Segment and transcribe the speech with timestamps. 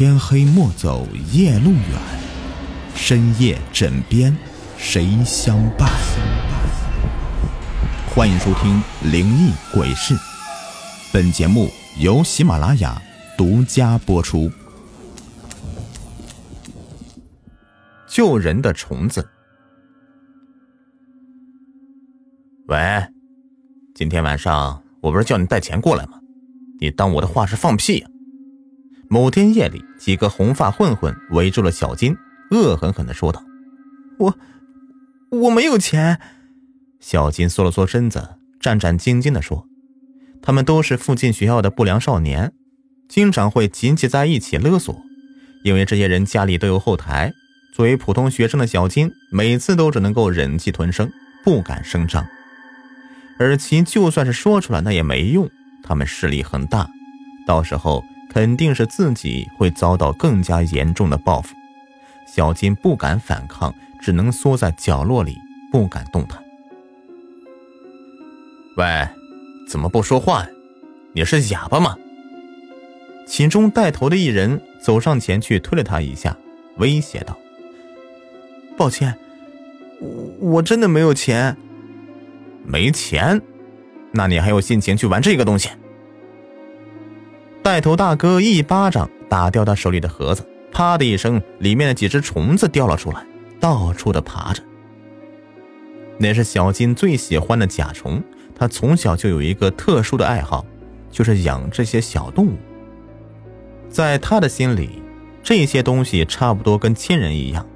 [0.00, 2.00] 天黑莫走夜路远，
[2.94, 4.34] 深夜枕边
[4.78, 5.90] 谁相伴？
[8.08, 8.82] 欢迎收听
[9.12, 10.14] 《灵异鬼事》，
[11.12, 11.68] 本节目
[11.98, 12.98] 由喜马拉雅
[13.36, 14.50] 独家播出。
[18.08, 19.28] 救人的虫子，
[22.68, 23.06] 喂，
[23.94, 26.18] 今天晚上我不是叫你带钱过来吗？
[26.80, 28.09] 你当我的话是放屁呀？
[29.12, 32.16] 某天夜里，几个红发混混围住了小金，
[32.52, 33.42] 恶狠狠的说道
[34.20, 34.38] ：“我
[35.30, 36.20] 我没有钱。”
[37.00, 39.66] 小金缩了缩身子，战战兢兢的说
[40.40, 42.52] ：“他们都是附近学校的不良少年，
[43.08, 44.96] 经常会集结在一起勒索。
[45.64, 47.32] 因为这些人家里都有后台，
[47.74, 51.10] 作为普通学生的小金，每次都只能够忍气吞声，
[51.42, 52.24] 不敢声张。
[53.40, 55.50] 而其就算是说出来，那也没用，
[55.82, 56.88] 他们势力很大，
[57.44, 61.54] 到时候……”肯定是自己会遭到更加严重的报复，
[62.26, 65.36] 小金不敢反抗，只能缩在角落里，
[65.72, 66.40] 不敢动弹。
[68.76, 69.08] 喂，
[69.68, 70.48] 怎么不说话呀？
[71.12, 71.96] 你是哑巴吗？
[73.26, 76.36] 其中带头的一人走上前去推了他一下，
[76.78, 77.36] 威胁道
[78.78, 79.18] ：“抱歉，
[80.38, 81.56] 我真的没有钱。
[82.64, 83.42] 没钱？
[84.12, 85.68] 那你还有心情去玩这个东西？”
[87.62, 93.24] 带头大哥一巴掌打掉他手里的盒子，啪的一声，里面的几只虫子掉了出来，
[93.60, 94.62] 到处的爬着。
[96.18, 98.22] 那是小金最喜欢的甲虫，
[98.54, 100.64] 他从小就有一个特殊的爱好，
[101.10, 102.56] 就是养这些小动物。
[103.88, 105.02] 在他的心里，
[105.42, 107.66] 这些东西差不多跟亲人一样，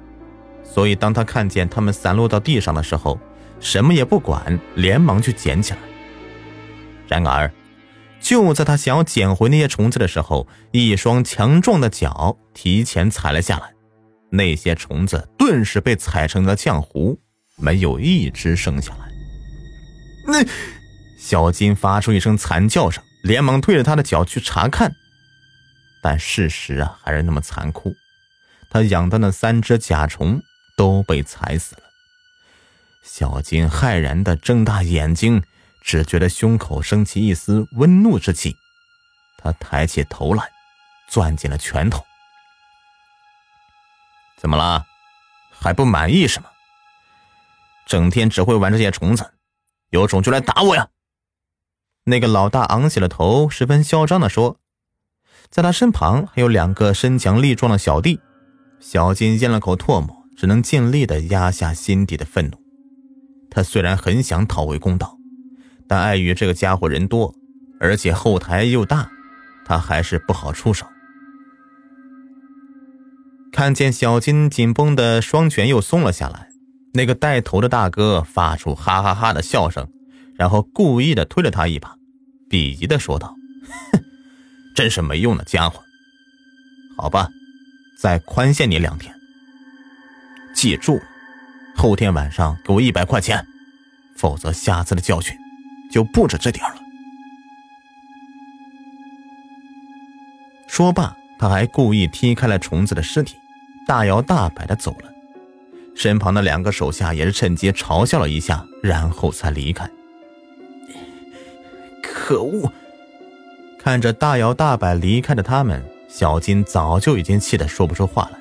[0.63, 3.19] 所以当他看见它们散落到地上的时候，
[3.59, 5.79] 什么也不管，连忙去捡起来。
[7.07, 7.51] 然而。
[8.25, 13.71] 就在他想要捡回那些虫子的时候，一双强壮的脚提前踩了下来，
[14.31, 17.19] 那些虫子顿时被踩成了浆糊，
[17.55, 19.11] 没有一只剩下来。
[20.25, 20.43] 那
[21.19, 24.91] 小金发出一声惨叫声，连忙推着他的脚去查看，
[26.01, 27.93] 但事实啊还是那么残酷，
[28.71, 30.41] 他养的那三只甲虫
[30.75, 31.83] 都被踩死了。
[33.03, 35.43] 小金骇然的睁大眼睛。
[35.85, 38.55] 只觉得胸口升起一丝温怒之气，
[39.37, 40.51] 他抬起头来，
[41.07, 42.03] 攥紧了拳头。
[44.35, 44.83] 怎么了？
[45.51, 46.47] 还不满意是吗？
[47.85, 49.35] 整天只会玩这些虫子，
[49.91, 50.89] 有种就来打我呀！
[52.05, 54.59] 那个老大昂起了头，十分嚣张的说。
[55.51, 58.19] 在他身旁还有两个身强力壮的小弟。
[58.79, 62.59] 小金咽了口唾沫，只能尽力的压下心底的愤怒。
[63.51, 65.14] 他虽然很想讨回公道。
[65.87, 67.33] 但碍于这个家伙人多，
[67.79, 69.09] 而且后台又大，
[69.65, 70.85] 他还是不好出手。
[73.51, 76.49] 看见小金紧绷的双拳又松了下来，
[76.93, 79.87] 那个带头的大哥发出哈哈哈的笑声，
[80.35, 81.95] 然后故意的推了他一把，
[82.49, 83.33] 鄙夷的说道
[83.93, 84.03] ：“哼，
[84.75, 85.81] 真是没用的家伙。
[86.97, 87.29] 好吧，
[88.01, 89.15] 再宽限你两天。
[90.53, 90.99] 记住，
[91.77, 93.45] 后天晚上给我一百块钱，
[94.17, 95.33] 否则下次的教训。”
[95.91, 96.75] 就不止这点了。
[100.67, 103.37] 说罢，他还故意踢开了虫子的尸体，
[103.87, 105.11] 大摇大摆的走了。
[105.95, 109.89] 身旁的两个手下也是趁机嘲笑了一下，然后才离开。
[112.03, 112.71] 可恶！
[113.79, 118.39] 看着大摇大摆离开的他们，小金早就已经气得说不出话来。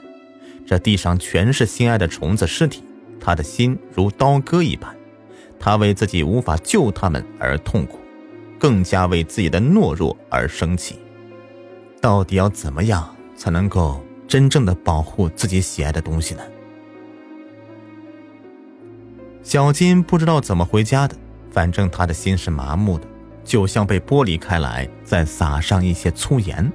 [0.67, 2.83] 这地上全是心爱的虫子尸体，
[3.21, 4.93] 他的心如刀割一般。
[5.65, 7.99] 他为自己无法救他们而痛苦，
[8.59, 10.99] 更加为自己的懦弱而生气。
[12.03, 16.43] 到底要怎么样才能够真正的保护自己喜爱的东西呢？
[19.43, 21.17] 小金不知道怎么回家的，
[21.51, 23.07] 反正他的心是麻木的，
[23.43, 26.71] 就像被剥离开来，再撒上一些粗盐。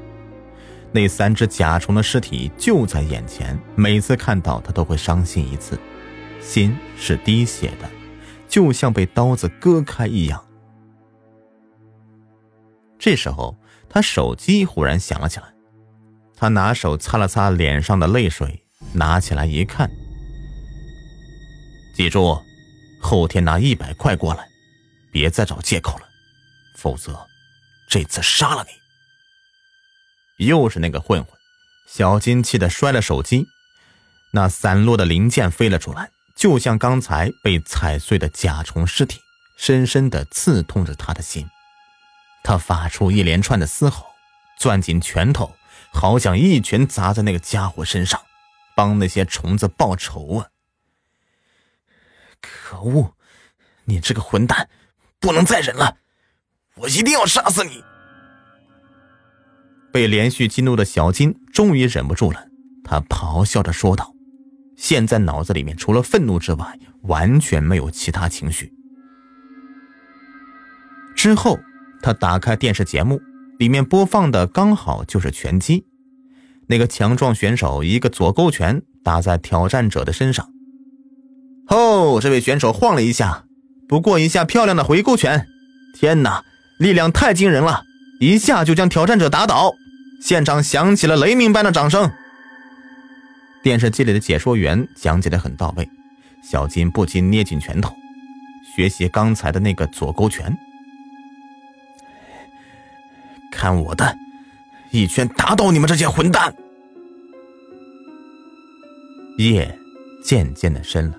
[0.91, 5.77] 那三只甲虫的尸体就在眼前，每次看到他都会伤心一次，
[6.41, 7.87] 心是滴血的。
[8.49, 10.45] 就像被刀子割开一样。
[12.97, 13.55] 这时候，
[13.87, 15.53] 他手机忽然响了起来，
[16.35, 18.61] 他拿手擦了擦脸上的泪水，
[18.91, 19.89] 拿起来一看，
[21.95, 22.41] 记住，
[23.01, 24.45] 后天拿一百块过来，
[25.11, 26.05] 别再找借口了，
[26.75, 27.25] 否则
[27.89, 30.45] 这次杀了你。
[30.45, 31.33] 又是那个混混，
[31.87, 33.45] 小金气得摔了手机，
[34.33, 36.11] 那散落的零件飞了出来。
[36.39, 39.19] 就像刚才被踩碎的甲虫尸体，
[39.57, 41.45] 深深的刺痛着他的心。
[42.45, 44.05] 他发出一连串的嘶吼，
[44.57, 45.53] 攥紧拳头，
[45.91, 48.21] 好想一拳砸在那个家伙身上，
[48.73, 50.47] 帮那些虫子报仇啊！
[52.39, 53.15] 可恶，
[53.83, 54.69] 你这个混蛋，
[55.19, 55.97] 不能再忍了，
[56.75, 57.83] 我一定要杀死你！
[59.91, 62.47] 被连续激怒的小金终于忍不住了，
[62.85, 64.13] 他咆哮着说道
[64.79, 68.71] ：“现在脑子里面除了愤怒之外，完全没有其他情绪。”
[71.13, 71.59] 之后，
[72.01, 73.19] 他打开电视节目，
[73.57, 75.85] 里面播放的刚好就是拳击。
[76.67, 80.47] 那个强壮选手一个左勾拳打在挑战者的身上，
[81.67, 83.43] 哦，这位选手晃了一下，
[83.87, 85.45] 不过一下漂亮的回勾拳，
[85.93, 86.43] 天哪，
[86.77, 87.83] 力量太惊人了，
[88.21, 89.73] 一下就将挑战者打倒。
[90.21, 92.11] 现场响起了雷鸣般的掌声。
[93.61, 95.89] 电视机里的解说员讲解的很到位，
[96.41, 97.93] 小金不禁捏紧拳头，
[98.75, 100.57] 学习刚才的那个左勾拳。
[103.51, 104.17] 看我的，
[104.91, 106.55] 一拳打倒你们这些混蛋！
[109.37, 109.77] 夜
[110.23, 111.17] 渐渐的深了，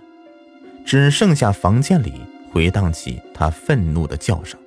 [0.85, 4.59] 只剩下房间里回荡起他愤怒的叫声。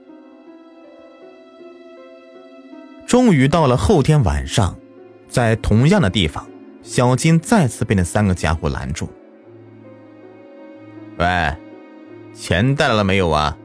[3.07, 4.77] 终于到了后天晚上，
[5.29, 6.47] 在同样的地方，
[6.83, 9.09] 小金再次被那三个家伙拦住。
[11.17, 11.55] 喂，
[12.33, 13.57] 钱带来了没有啊？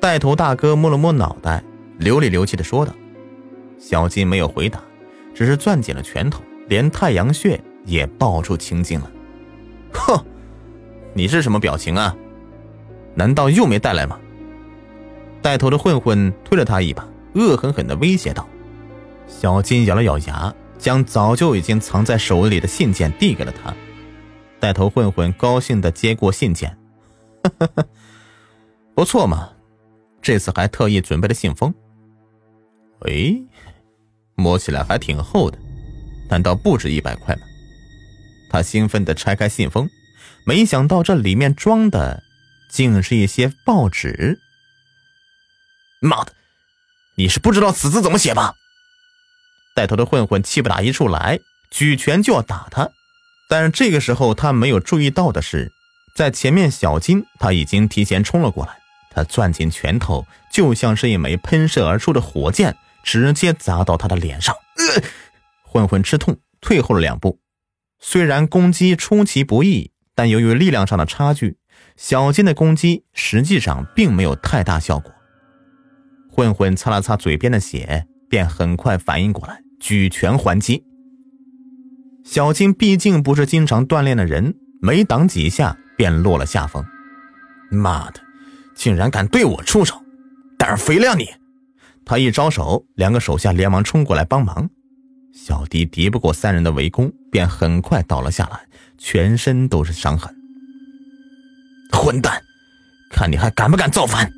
[0.00, 1.62] 带头大哥摸了摸脑袋，
[1.98, 2.92] 流里流气的说道。
[3.78, 4.80] 小金没有回答，
[5.34, 9.10] 只是攥紧了拳头，连太阳穴也爆出青筋了。
[9.92, 10.18] 哼，
[11.14, 12.16] 你是什么表情啊？
[13.14, 14.18] 难道又没带来吗？
[15.40, 18.48] 带头的混混推了他一把，恶狠狠地威胁道。
[19.28, 23.74] 小金咬了咬牙，将早就已经藏在手里的信件递给了他。
[24.58, 26.76] 带头混混高兴地接过信件，
[28.94, 29.50] 不错嘛，
[30.22, 31.74] 这次还特意准备了信封。
[33.00, 33.42] 喂。
[34.38, 35.58] 摸起来还挺厚的，
[36.28, 37.42] 难道不止一百块吗？
[38.50, 39.88] 他兴奋地拆开信封，
[40.44, 42.22] 没想到这里面装的
[42.70, 44.38] 竟是一些报纸。
[46.00, 46.32] 妈的，
[47.16, 48.54] 你是不知道此字怎么写吧？
[49.76, 51.38] 带头的混混气不打一处来，
[51.70, 52.90] 举拳就要打他。
[53.48, 55.70] 但是这个时候他没有注意到的是，
[56.16, 58.72] 在前面小金他已经提前冲了过来，
[59.10, 62.76] 他攥紧拳头，就像是一枚喷射而出的火箭。
[63.04, 64.52] 直接砸到他的脸上，
[65.62, 67.38] 混混吃痛，退后了两步。
[68.00, 71.56] 虽然攻击出其不意，但由于力量上的差距，
[71.96, 75.12] 小金的攻击实际上并没有太大效果。
[76.28, 80.84] 混混擦了擦嘴边的血，便很快反应过来，举拳还击。
[82.24, 86.84] 小金毕竟不是经常锻炼的人，没挡几下便落了下风。
[87.70, 88.20] 妈的，
[88.74, 90.02] 竟然敢对我出手，
[90.58, 91.28] 胆儿肥了你！
[92.04, 94.68] 他一招手，两个手下连忙冲过来帮忙。
[95.32, 98.60] 小迪敌不过三人的围攻，便很快倒了下来，
[98.96, 100.34] 全身都是伤痕。
[101.92, 102.42] 混蛋，
[103.10, 104.32] 看你还敢不敢造反！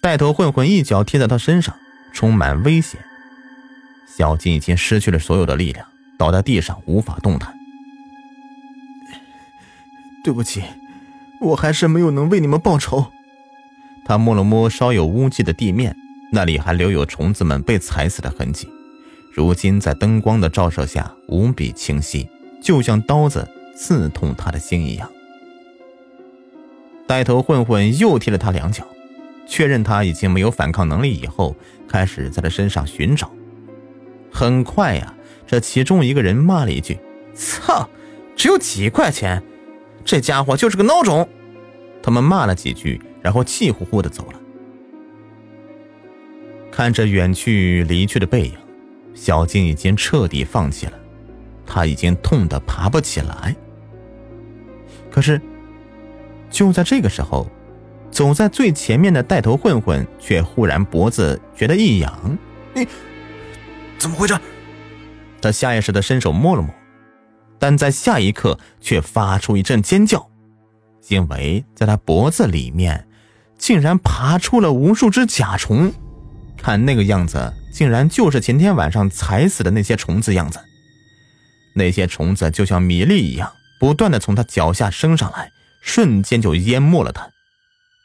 [0.00, 1.76] 带头混混一脚踢在他身上，
[2.12, 2.98] 充满威胁。
[4.20, 5.86] 小金已经失去了所有的力量，
[6.18, 7.56] 倒在地上无法动弹。
[10.22, 10.62] 对不起，
[11.40, 13.06] 我还是没有能为你们报仇。
[14.04, 15.96] 他摸了摸稍有污迹的地面。
[16.32, 18.68] 那里还留有虫子们被踩死的痕迹，
[19.32, 22.28] 如今在灯光的照射下无比清晰，
[22.62, 25.10] 就像刀子刺痛他的心一样。
[27.08, 28.86] 带头混混又踢了他两脚，
[29.48, 31.56] 确认他已经没有反抗能力以后，
[31.88, 33.32] 开始在他身上寻找。
[34.30, 35.14] 很快呀，
[35.46, 36.98] 这其中一个人骂了一句
[37.34, 37.88] ：“操，
[38.36, 39.42] 只有几块钱，
[40.04, 41.28] 这家伙就是个孬种。”
[42.02, 44.40] 他们骂了几句，然后气呼呼的走了。
[46.70, 48.54] 看着远去离去的背影，
[49.14, 50.92] 小静已经彻底放弃了，
[51.66, 53.54] 他已经痛得爬不起来。
[55.10, 55.40] 可是，
[56.48, 57.46] 就在这个时候，
[58.10, 62.38] 走在最前面的带头混混却忽然脖子觉得一痒，
[62.72, 62.86] 你
[64.00, 64.34] 怎么回事？
[65.42, 66.74] 他下意识的伸手摸了摸，
[67.58, 70.26] 但在下一刻却发出一阵尖叫，
[71.08, 73.06] 因为在他脖子里面
[73.58, 75.92] 竟然爬出了无数只甲虫。
[76.56, 80.58] 看那个样子，竟然就是前天晚上踩死的那些虫子样子。
[81.74, 85.52] 那些虫子就像米粒一样，不断的从他脚下升上来，
[85.82, 87.28] 瞬间就淹没了他。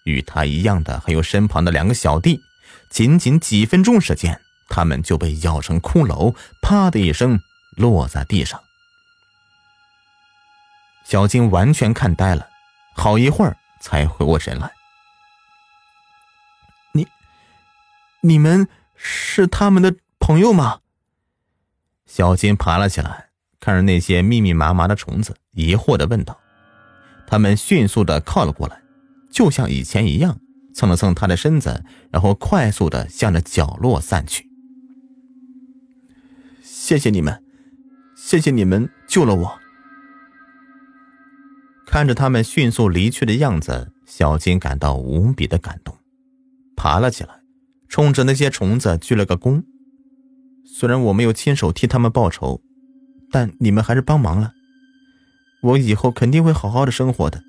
[0.03, 2.41] 与他一样的还有身旁的两个小弟，
[2.89, 7.39] 仅仅几分钟时间，他们就被咬成骷髅，啪的一声
[7.75, 8.61] 落在地上。
[11.05, 12.47] 小金完全看呆了，
[12.95, 14.71] 好一会儿才回过神来。
[16.93, 17.07] 你
[18.21, 20.79] 你们是他们的朋友吗？
[22.07, 23.29] 小金爬了起来，
[23.59, 26.39] 看着那些密密麻麻的虫子，疑惑的问道
[27.27, 28.81] ：“他们迅速的靠了过来，
[29.31, 30.39] 就像以前一样，
[30.73, 34.49] 蹭了蹭他的身子，然后快速的向着角落散去。
[36.67, 37.43] 谢谢你们，
[38.15, 39.59] 谢谢你们救了我。”
[41.85, 45.95] 看着他们迅速离去的样子，小金感到无比的感动，
[46.75, 47.39] 爬了起来，
[47.87, 49.63] 冲着那些虫子鞠了个躬。
[50.65, 52.59] 虽然我没有亲手替他们报仇，
[53.31, 54.53] 但你们还是帮忙了。
[55.61, 57.43] 我以后肯定会好好的生活的。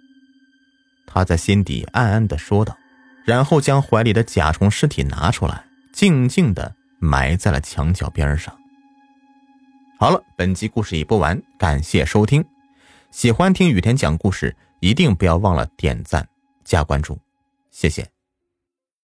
[1.07, 2.77] 他在心底暗暗的说道，
[3.25, 8.55] 然后将怀里的甲虫尸体拿出来，静静的埋在了墙角边上。
[9.99, 12.45] 好了，本集故事已播完，感谢收听。
[13.11, 16.29] 喜欢听雨田讲故事，一定不要忘了点赞
[16.65, 17.19] 加关注，
[17.71, 18.16] 谢谢。